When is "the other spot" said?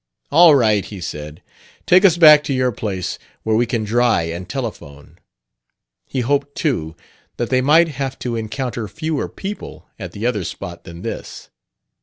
10.13-10.85